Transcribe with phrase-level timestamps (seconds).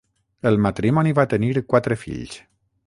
[0.51, 2.41] El matrimoni va tenir quatre fills.